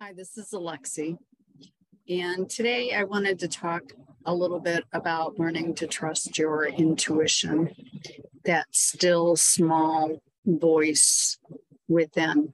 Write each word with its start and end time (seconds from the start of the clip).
Hi, 0.00 0.12
this 0.12 0.36
is 0.36 0.50
Alexi. 0.50 1.16
And 2.08 2.50
today 2.50 2.92
I 2.92 3.04
wanted 3.04 3.38
to 3.38 3.48
talk 3.48 3.92
a 4.26 4.34
little 4.34 4.58
bit 4.58 4.84
about 4.92 5.38
learning 5.38 5.76
to 5.76 5.86
trust 5.86 6.36
your 6.36 6.66
intuition, 6.66 7.70
that 8.44 8.66
still 8.72 9.36
small 9.36 10.20
voice 10.44 11.38
within. 11.88 12.52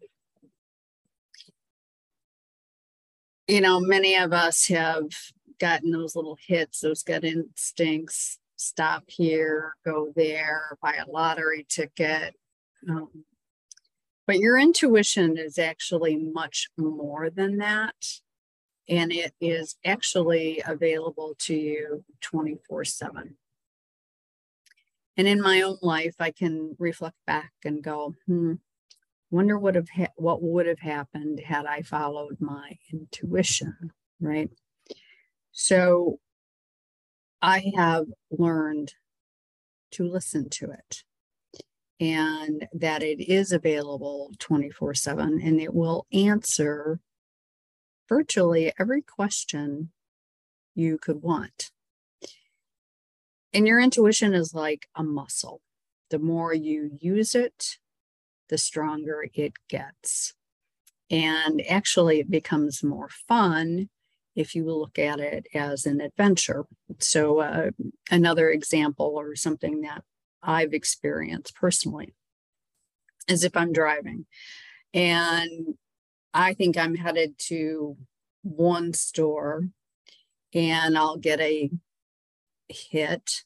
You 3.49 3.63
know, 3.63 3.81
many 3.81 4.17
of 4.17 4.33
us 4.33 4.69
have 4.69 5.09
gotten 5.59 5.91
those 5.91 6.15
little 6.15 6.37
hits, 6.47 6.81
those 6.81 7.03
gut 7.03 7.25
instincts 7.25 8.39
stop 8.57 9.05
here, 9.07 9.75
go 9.85 10.13
there, 10.15 10.77
buy 10.83 10.97
a 10.97 11.11
lottery 11.11 11.67
ticket. 11.69 12.35
Um, 12.89 13.25
but 14.31 14.39
your 14.39 14.57
intuition 14.57 15.37
is 15.37 15.59
actually 15.59 16.17
much 16.17 16.69
more 16.79 17.31
than 17.31 17.57
that. 17.57 17.97
And 18.89 19.11
it 19.13 19.35
is 19.41 19.75
actually 19.85 20.63
available 20.65 21.35
to 21.47 21.55
you 21.57 22.05
24 22.21 22.85
7. 22.85 23.37
And 25.17 25.27
in 25.27 25.41
my 25.41 25.63
own 25.63 25.79
life, 25.83 26.15
I 26.21 26.31
can 26.31 26.77
reflect 26.79 27.17
back 27.27 27.51
and 27.65 27.83
go, 27.83 28.15
hmm, 28.29 28.53
wonder 29.33 29.59
what 29.59 29.75
have 29.75 29.89
ha- 29.89 30.15
what 30.15 30.41
would 30.41 30.67
have 30.67 30.79
happened 30.79 31.41
had 31.41 31.67
I 31.67 31.83
followed 31.83 32.37
my 32.39 32.79
intuition, 32.93 33.91
right? 34.21 34.51
So 35.51 36.21
I 37.43 37.73
have 37.75 38.07
learned 38.31 38.95
to 39.91 40.05
listen 40.05 40.51
to 40.51 40.71
it 40.71 41.03
and 42.01 42.67
that 42.73 43.03
it 43.03 43.21
is 43.31 43.53
available 43.53 44.33
24 44.39 44.95
7 44.95 45.41
and 45.43 45.61
it 45.61 45.75
will 45.75 46.07
answer 46.13 46.99
virtually 48.09 48.73
every 48.79 49.03
question 49.03 49.91
you 50.75 50.99
could 50.99 51.23
want. 51.23 51.71
And 53.53 53.67
your 53.67 53.81
intuition 53.81 54.33
is 54.33 54.55
like 54.55 54.89
a 54.95 55.03
muscle. 55.03 55.61
The 56.09 56.19
more 56.19 56.55
you 56.55 56.91
use 57.01 57.35
it, 57.35 57.79
the 58.49 58.59
stronger 58.59 59.27
it 59.35 59.53
gets. 59.69 60.35
And 61.11 61.63
actually, 61.69 62.21
it 62.21 62.31
becomes 62.31 62.85
more 62.85 63.09
fun 63.29 63.89
if 64.37 64.55
you 64.55 64.65
look 64.65 64.99
at 64.99 65.19
it 65.19 65.47
as 65.55 65.87
an 65.87 66.01
adventure. 66.01 66.65
So, 67.01 67.41
uh, 67.41 67.71
another 68.11 68.51
example 68.51 69.15
or 69.17 69.35
something 69.35 69.81
that 69.83 70.05
I've 70.43 70.73
experienced 70.73 71.55
personally 71.55 72.15
as 73.29 73.45
if 73.45 73.57
I'm 73.57 73.73
driving 73.73 74.27
and 74.95 75.75
I 76.33 76.55
think 76.55 76.77
I'm 76.77 76.95
headed 76.95 77.39
to 77.49 77.97
one 78.43 78.93
store 78.93 79.69
and 80.55 80.97
I'll 80.97 81.17
get 81.17 81.41
a 81.41 81.71
hit 82.69 83.43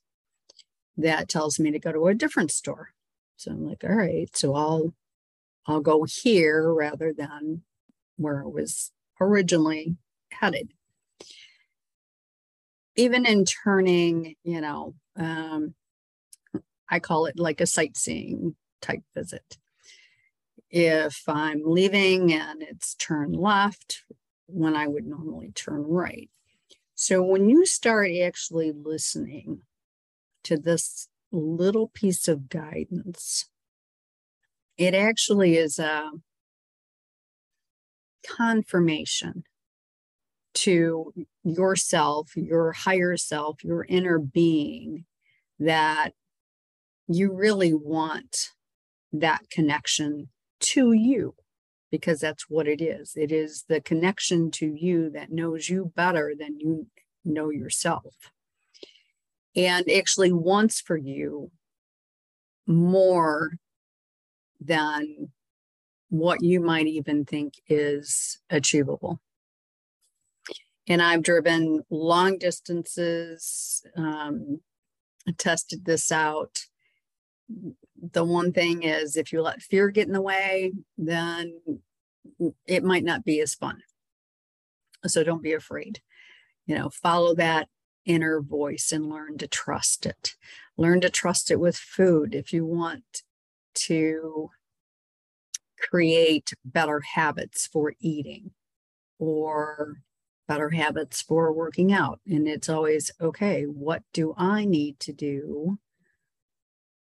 that 0.97 1.28
tells 1.28 1.59
me 1.59 1.70
to 1.73 1.78
go 1.78 1.92
to 1.92 2.06
a 2.06 2.14
different 2.14 2.51
store. 2.51 2.91
So 3.36 3.51
I'm 3.51 3.67
like, 3.67 3.83
all 3.84 3.95
right, 3.95 4.34
so 4.36 4.55
I'll 4.55 4.95
I'll 5.67 5.81
go 5.81 6.05
here 6.05 6.73
rather 6.73 7.12
than 7.12 7.62
where 8.17 8.45
I 8.45 8.47
was 8.47 8.92
originally 9.20 9.97
headed. 10.31 10.73
Even 12.97 13.27
in 13.27 13.45
turning, 13.45 14.36
you 14.45 14.61
know, 14.61 14.95
um, 15.17 15.75
I 16.90 17.00
call 17.00 17.27
it 17.27 17.38
like 17.38 17.60
a 17.60 17.66
sightseeing 17.66 18.56
type 18.80 19.02
visit. 19.14 19.58
If 20.70 21.22
I'm 21.28 21.62
leaving 21.64 22.32
and 22.32 22.62
it's 22.62 22.94
turn 22.94 23.32
left 23.32 24.04
when 24.46 24.77
I 24.77 24.86
would 24.86 25.06
normally 25.06 25.52
turn 25.55 25.84
right. 25.86 26.30
So 26.94 27.22
when 27.22 27.48
you 27.48 27.66
start 27.66 28.10
actually 28.22 28.73
listening 28.73 29.62
to 30.44 30.56
this 30.56 31.08
little 31.33 31.89
piece 31.89 32.28
of 32.28 32.48
guidance, 32.48 33.48
it 34.77 34.94
actually 34.94 35.56
is 35.56 35.78
a 35.78 36.11
confirmation 38.27 39.44
to 40.55 41.12
yourself, 41.42 42.36
your 42.36 42.73
higher 42.73 43.17
self, 43.17 43.64
your 43.64 43.84
inner 43.89 44.18
being 44.18 45.05
that 45.58 46.11
you 47.09 47.33
really 47.33 47.75
want 47.75 48.51
that 49.13 49.48
connection 49.51 50.29
to 50.61 50.92
you 50.92 51.35
because 51.91 52.20
that's 52.20 52.48
what 52.48 52.67
it 52.67 52.81
is. 52.81 53.13
It 53.17 53.31
is 53.31 53.65
the 53.69 53.81
connection 53.81 54.51
to 54.53 54.67
you 54.67 55.11
that 55.11 55.31
knows 55.31 55.69
you 55.69 55.92
better 55.95 56.35
than 56.37 56.59
you 56.59 56.87
know 57.25 57.51
yourself. 57.51 58.15
And 59.55 59.89
actually 59.89 60.33
wants 60.33 60.81
for 60.81 60.97
you 60.97 61.53
more 62.67 63.53
than 64.61 65.31
what 66.09 66.42
you 66.42 66.61
might 66.61 66.86
even 66.86 67.25
think 67.25 67.55
is 67.69 68.39
achievable. 68.51 69.21
And 70.89 71.01
I've 71.01 71.23
driven 71.23 71.83
long 71.91 72.39
distances, 72.39 73.85
um, 73.97 74.61
tested 75.39 75.85
this 75.85 76.11
out 76.11 76.59
the 78.12 78.24
one 78.24 78.52
thing 78.52 78.82
is 78.82 79.16
if 79.16 79.32
you 79.32 79.42
let 79.42 79.62
fear 79.62 79.90
get 79.90 80.06
in 80.06 80.12
the 80.12 80.20
way, 80.20 80.72
then 80.98 81.60
it 82.66 82.84
might 82.84 83.05
not 83.05 83.24
be 83.24 83.40
as 83.40 83.55
fun. 83.55 83.80
So 85.06 85.22
don't 85.22 85.42
be 85.42 85.52
afraid. 85.52 86.00
You 86.66 86.77
know, 86.77 86.90
follow 86.90 87.34
that 87.34 87.68
inner 88.06 88.40
voice 88.40 88.92
and 88.92 89.08
learn 89.08 89.38
to 89.38 89.46
trust 89.46 90.06
it. 90.06 90.34
Learn 90.77 91.00
to 91.02 91.10
trust 91.10 91.50
it 91.50 91.60
with 91.60 91.77
food 91.77 92.34
if 92.34 92.52
you 92.52 92.64
want 92.64 93.22
to 93.74 94.50
create 95.78 96.52
better 96.64 97.00
habits 97.00 97.66
for 97.66 97.94
eating 98.00 98.50
or 99.18 99.98
better 100.48 100.70
habits 100.70 101.22
for 101.22 101.52
working 101.52 101.92
out. 101.92 102.20
And 102.26 102.48
it's 102.48 102.68
always 102.68 103.11
okay, 103.20 103.64
what 103.64 104.02
do 104.12 104.34
I 104.36 104.64
need 104.64 105.00
to 105.00 105.12
do 105.12 105.78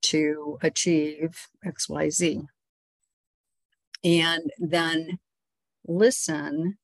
to 0.03 0.57
achieve 0.61 1.47
XYZ. 1.65 2.45
And 4.03 4.51
then 4.59 5.19
listen 5.87 6.77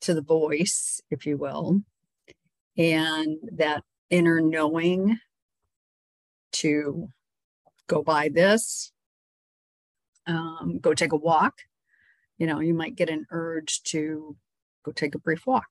to 0.00 0.14
the 0.14 0.22
voice, 0.22 1.00
if 1.10 1.26
you 1.26 1.36
will, 1.36 1.82
and 2.76 3.36
that 3.52 3.84
inner 4.08 4.40
knowing 4.40 5.18
to 6.52 7.08
go 7.86 8.02
buy 8.02 8.30
this, 8.32 8.92
um, 10.26 10.78
go 10.80 10.94
take 10.94 11.12
a 11.12 11.16
walk. 11.16 11.58
You 12.38 12.46
know, 12.46 12.60
you 12.60 12.72
might 12.72 12.96
get 12.96 13.10
an 13.10 13.26
urge 13.30 13.82
to 13.84 14.36
go 14.84 14.92
take 14.92 15.14
a 15.14 15.18
brief 15.18 15.46
walk 15.46 15.68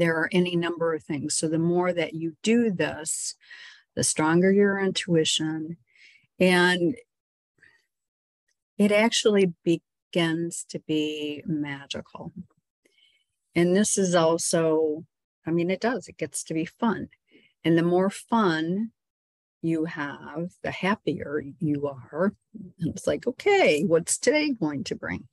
there 0.00 0.16
are 0.16 0.28
any 0.32 0.56
number 0.56 0.94
of 0.94 1.04
things. 1.04 1.34
So 1.34 1.48
the 1.48 1.58
more 1.58 1.92
that 1.92 2.14
you 2.14 2.36
do 2.42 2.70
this, 2.70 3.34
the 3.94 4.04
stronger 4.04 4.52
your 4.52 4.78
intuition. 4.78 5.76
And 6.40 6.96
it 8.76 8.90
actually 8.90 9.52
begins 9.64 10.64
to 10.70 10.80
be 10.80 11.42
magical. 11.46 12.32
And 13.54 13.76
this 13.76 13.96
is 13.96 14.16
also, 14.16 15.04
I 15.46 15.52
mean, 15.52 15.70
it 15.70 15.80
does, 15.80 16.08
it 16.08 16.18
gets 16.18 16.42
to 16.44 16.54
be 16.54 16.64
fun. 16.64 17.08
And 17.64 17.78
the 17.78 17.84
more 17.84 18.10
fun 18.10 18.90
you 19.62 19.84
have, 19.84 20.50
the 20.62 20.72
happier 20.72 21.42
you 21.60 21.86
are. 21.86 22.34
And 22.80 22.90
it's 22.90 23.06
like, 23.06 23.26
okay, 23.28 23.84
what's 23.84 24.18
today 24.18 24.50
going 24.50 24.84
to 24.84 24.96
bring? 24.96 25.28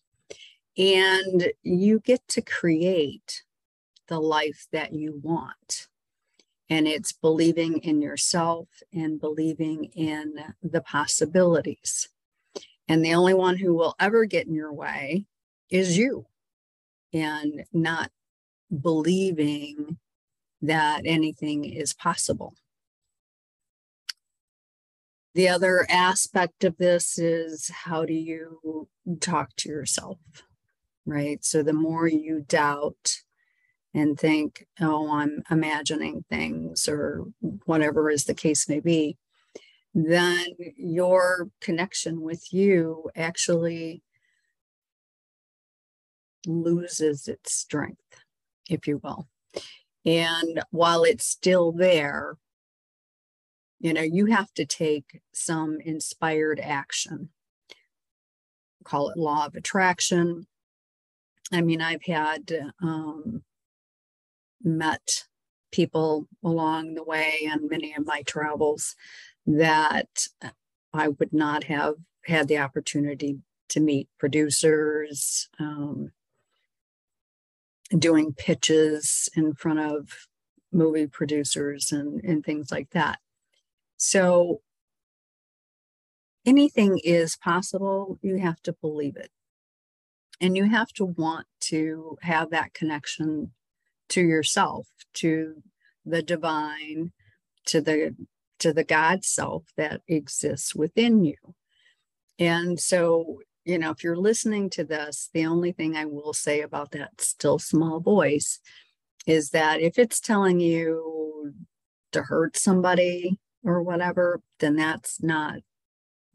And 0.77 1.51
you 1.63 1.99
get 1.99 2.25
to 2.29 2.41
create 2.41 3.43
the 4.11 4.19
life 4.19 4.67
that 4.71 4.93
you 4.93 5.19
want. 5.23 5.87
And 6.69 6.87
it's 6.87 7.11
believing 7.13 7.79
in 7.79 8.01
yourself 8.01 8.67
and 8.93 9.19
believing 9.19 9.85
in 9.95 10.35
the 10.61 10.81
possibilities. 10.81 12.09
And 12.87 13.03
the 13.03 13.13
only 13.13 13.33
one 13.33 13.57
who 13.57 13.73
will 13.73 13.95
ever 13.99 14.25
get 14.25 14.47
in 14.47 14.53
your 14.53 14.73
way 14.73 15.25
is 15.69 15.97
you, 15.97 16.25
and 17.13 17.63
not 17.71 18.11
believing 18.81 19.97
that 20.61 21.03
anything 21.05 21.63
is 21.65 21.93
possible. 21.93 22.53
The 25.33 25.47
other 25.47 25.85
aspect 25.89 26.65
of 26.65 26.77
this 26.77 27.17
is 27.17 27.69
how 27.69 28.03
do 28.05 28.13
you 28.13 28.89
talk 29.21 29.55
to 29.57 29.69
yourself, 29.69 30.19
right? 31.05 31.43
So 31.43 31.63
the 31.63 31.73
more 31.73 32.07
you 32.07 32.43
doubt, 32.47 33.21
and 33.93 34.19
think, 34.19 34.65
oh, 34.79 35.11
I'm 35.13 35.43
imagining 35.51 36.23
things 36.29 36.87
or 36.87 37.25
whatever 37.65 38.09
is 38.09 38.25
the 38.25 38.33
case 38.33 38.69
may 38.69 38.79
be, 38.79 39.17
then 39.93 40.45
your 40.77 41.49
connection 41.59 42.21
with 42.21 42.53
you 42.53 43.09
actually 43.15 44.01
loses 46.45 47.27
its 47.27 47.53
strength, 47.53 48.23
if 48.69 48.87
you 48.87 48.99
will. 49.03 49.27
And 50.05 50.63
while 50.71 51.03
it's 51.03 51.25
still 51.25 51.71
there, 51.71 52.37
you 53.79 53.93
know, 53.93 54.01
you 54.01 54.27
have 54.27 54.53
to 54.53 54.65
take 54.65 55.21
some 55.33 55.79
inspired 55.83 56.59
action. 56.59 57.29
Call 58.83 59.09
it 59.09 59.17
law 59.17 59.45
of 59.45 59.55
attraction. 59.55 60.47
I 61.51 61.61
mean, 61.61 61.81
I've 61.81 62.03
had 62.03 62.71
um, 62.81 63.43
met 64.63 65.25
people 65.71 66.27
along 66.43 66.93
the 66.93 67.03
way 67.03 67.49
on 67.51 67.69
many 67.69 67.93
of 67.95 68.05
my 68.05 68.21
travels 68.23 68.95
that 69.45 70.27
I 70.93 71.07
would 71.07 71.33
not 71.33 71.65
have 71.65 71.95
had 72.25 72.47
the 72.47 72.57
opportunity 72.57 73.39
to 73.69 73.79
meet 73.79 74.09
producers, 74.19 75.49
um, 75.59 76.11
doing 77.97 78.33
pitches 78.33 79.29
in 79.35 79.53
front 79.53 79.79
of 79.79 80.27
movie 80.71 81.07
producers 81.07 81.91
and, 81.91 82.21
and 82.23 82.43
things 82.43 82.71
like 82.71 82.89
that. 82.91 83.19
So 83.97 84.61
anything 86.45 86.99
is 87.03 87.35
possible. 87.35 88.17
You 88.21 88.37
have 88.37 88.61
to 88.63 88.73
believe 88.73 89.15
it. 89.15 89.31
And 90.39 90.57
you 90.57 90.65
have 90.65 90.91
to 90.93 91.05
want 91.05 91.47
to 91.61 92.17
have 92.21 92.49
that 92.49 92.73
connection 92.73 93.51
to 94.11 94.21
yourself, 94.21 94.87
to 95.15 95.61
the 96.05 96.21
divine, 96.21 97.11
to 97.65 97.81
the 97.81 98.15
to 98.59 98.73
the 98.73 98.83
God 98.83 99.25
self 99.25 99.63
that 99.75 100.01
exists 100.07 100.75
within 100.75 101.23
you. 101.23 101.35
And 102.37 102.79
so, 102.79 103.39
you 103.65 103.79
know, 103.79 103.89
if 103.89 104.03
you're 104.03 104.15
listening 104.15 104.69
to 104.71 104.83
this, 104.83 105.29
the 105.33 105.45
only 105.45 105.71
thing 105.71 105.95
I 105.95 106.05
will 106.05 106.33
say 106.33 106.61
about 106.61 106.91
that 106.91 107.21
still 107.21 107.57
small 107.59 107.99
voice 107.99 108.59
is 109.25 109.49
that 109.49 109.81
if 109.81 109.97
it's 109.97 110.19
telling 110.19 110.59
you 110.59 111.53
to 112.11 112.23
hurt 112.23 112.57
somebody 112.57 113.37
or 113.63 113.81
whatever, 113.81 114.41
then 114.59 114.75
that's 114.75 115.21
not 115.21 115.59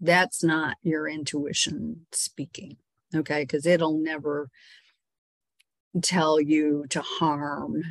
that's 0.00 0.42
not 0.42 0.76
your 0.82 1.08
intuition 1.08 2.06
speaking. 2.12 2.76
Okay, 3.14 3.42
because 3.42 3.66
it'll 3.66 3.98
never 3.98 4.50
tell 6.02 6.40
you 6.40 6.86
to 6.90 7.00
harm 7.00 7.82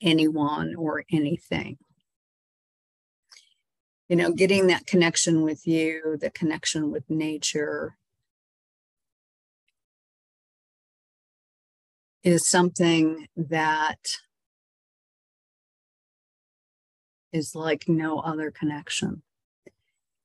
anyone 0.00 0.74
or 0.76 1.04
anything 1.12 1.78
you 4.08 4.16
know, 4.16 4.32
getting 4.32 4.68
that 4.68 4.86
connection 4.86 5.42
with 5.42 5.66
you, 5.66 6.16
the 6.20 6.30
connection 6.30 6.90
with 6.90 7.04
nature 7.10 7.96
is 12.24 12.48
something 12.48 13.26
that 13.36 13.98
is 17.32 17.54
like 17.54 17.84
no 17.86 18.18
other 18.20 18.50
connection. 18.50 19.22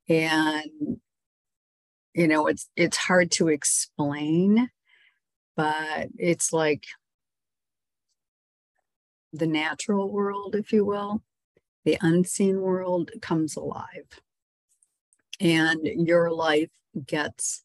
And 0.08 0.98
you 2.14 2.28
know, 2.28 2.46
it's 2.46 2.68
it's 2.76 2.96
hard 2.96 3.30
to 3.32 3.48
explain, 3.48 4.70
but 5.56 6.08
it's 6.16 6.52
like 6.52 6.84
the 9.34 9.46
natural 9.46 10.10
world, 10.10 10.54
if 10.54 10.72
you 10.72 10.84
will 10.84 11.22
the 11.84 11.98
unseen 12.00 12.60
world 12.60 13.10
comes 13.20 13.56
alive 13.56 14.20
and 15.38 15.84
your 15.84 16.30
life 16.30 16.70
gets 17.06 17.64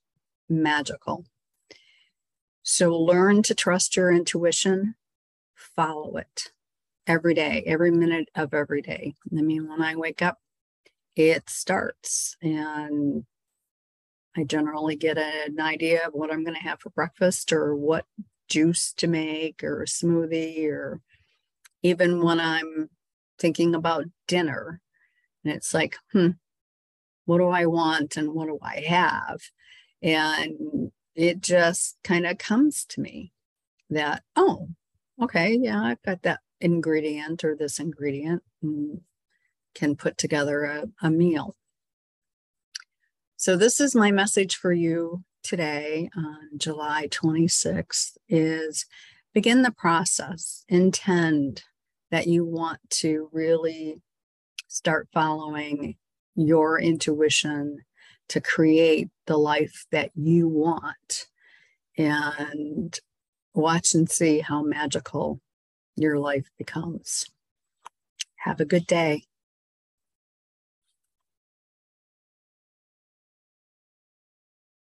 magical. 0.49 1.25
So 2.63 2.95
learn 2.95 3.43
to 3.43 3.55
trust 3.55 3.95
your 3.95 4.11
intuition, 4.11 4.95
follow 5.55 6.17
it 6.17 6.51
every 7.07 7.33
day, 7.33 7.63
every 7.65 7.91
minute 7.91 8.29
of 8.35 8.53
every 8.53 8.81
day. 8.81 9.13
I 9.31 9.41
mean, 9.41 9.67
when 9.67 9.81
I 9.81 9.95
wake 9.95 10.21
up, 10.21 10.39
it 11.15 11.49
starts 11.49 12.35
and 12.41 13.25
I 14.35 14.43
generally 14.43 14.95
get 14.95 15.17
an 15.17 15.59
idea 15.59 16.05
of 16.05 16.13
what 16.13 16.31
I'm 16.31 16.43
going 16.43 16.55
to 16.55 16.61
have 16.61 16.81
for 16.81 16.91
breakfast 16.91 17.51
or 17.51 17.75
what 17.75 18.05
juice 18.47 18.93
to 18.97 19.07
make 19.07 19.63
or 19.63 19.83
a 19.83 19.85
smoothie 19.85 20.65
or 20.67 21.01
even 21.81 22.23
when 22.23 22.39
I'm 22.39 22.89
thinking 23.37 23.75
about 23.75 24.05
dinner. 24.27 24.81
And 25.43 25.53
it's 25.53 25.73
like, 25.73 25.97
hmm, 26.11 26.31
what 27.25 27.37
do 27.37 27.47
I 27.47 27.65
want 27.65 28.17
and 28.17 28.33
what 28.33 28.47
do 28.47 28.59
I 28.61 28.81
have? 28.87 29.39
And 30.01 30.91
it 31.15 31.41
just 31.41 31.97
kind 32.03 32.25
of 32.25 32.37
comes 32.37 32.85
to 32.85 33.01
me 33.01 33.33
that, 33.89 34.23
oh, 34.35 34.69
okay, 35.21 35.57
yeah, 35.61 35.81
I've 35.81 36.01
got 36.01 36.21
that 36.23 36.39
ingredient 36.61 37.43
or 37.43 37.55
this 37.55 37.79
ingredient 37.79 38.43
and 38.61 39.01
can 39.75 39.95
put 39.95 40.17
together 40.17 40.63
a, 40.63 40.85
a 41.01 41.09
meal. 41.09 41.55
So 43.37 43.55
this 43.55 43.79
is 43.79 43.95
my 43.95 44.11
message 44.11 44.55
for 44.55 44.73
you 44.73 45.23
today 45.43 46.09
on 46.15 46.57
July 46.57 47.07
26th 47.07 48.17
is 48.27 48.85
begin 49.33 49.61
the 49.61 49.71
process, 49.71 50.63
intend, 50.67 51.63
that 52.11 52.27
you 52.27 52.43
want 52.45 52.79
to 52.89 53.29
really 53.31 54.01
start 54.67 55.07
following 55.13 55.95
your 56.35 56.79
intuition 56.79 57.79
to 58.29 58.41
create 58.41 59.09
the 59.27 59.37
life 59.37 59.85
that 59.91 60.11
you 60.15 60.47
want 60.47 61.27
and 61.97 62.99
watch 63.53 63.93
and 63.93 64.09
see 64.09 64.39
how 64.39 64.61
magical 64.61 65.41
your 65.95 66.17
life 66.17 66.49
becomes. 66.57 67.25
Have 68.37 68.59
a 68.59 68.65
good 68.65 68.87
day. 68.87 69.23